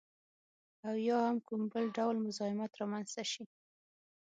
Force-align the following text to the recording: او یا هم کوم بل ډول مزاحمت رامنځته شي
او 0.87 0.95
یا 1.07 1.17
هم 1.27 1.37
کوم 1.47 1.61
بل 1.73 1.85
ډول 1.97 2.15
مزاحمت 2.25 2.71
رامنځته 2.79 3.23
شي 3.31 3.43